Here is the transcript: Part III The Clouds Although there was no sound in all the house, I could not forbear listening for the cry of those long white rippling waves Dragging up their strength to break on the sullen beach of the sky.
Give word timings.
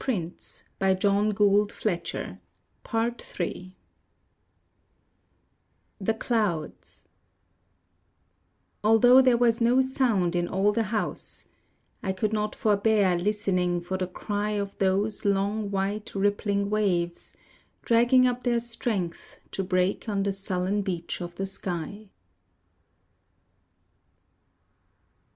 Part 0.01 0.63
III 1.05 3.75
The 5.99 6.13
Clouds 6.17 7.07
Although 8.83 9.21
there 9.21 9.37
was 9.37 9.61
no 9.61 9.81
sound 9.81 10.35
in 10.35 10.47
all 10.47 10.71
the 10.71 10.81
house, 10.89 11.45
I 12.01 12.11
could 12.13 12.33
not 12.33 12.55
forbear 12.55 13.15
listening 13.15 13.79
for 13.81 13.95
the 13.99 14.07
cry 14.07 14.49
of 14.53 14.75
those 14.79 15.23
long 15.23 15.69
white 15.69 16.15
rippling 16.15 16.71
waves 16.71 17.35
Dragging 17.83 18.25
up 18.25 18.41
their 18.41 18.59
strength 18.59 19.39
to 19.51 19.63
break 19.63 20.09
on 20.09 20.23
the 20.23 20.33
sullen 20.33 20.81
beach 20.81 21.21
of 21.21 21.35
the 21.35 21.45
sky. 21.45 22.09